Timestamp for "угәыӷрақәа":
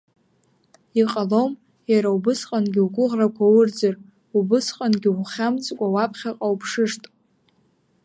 2.85-3.45